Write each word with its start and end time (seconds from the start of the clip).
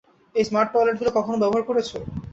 এই 0.35 0.45
স্মার্ট 0.47 0.69
টয়লেটগুলো 0.73 1.11
কখনো 1.17 1.37
ব্যবহার 1.41 1.63
করেছো? 1.69 1.97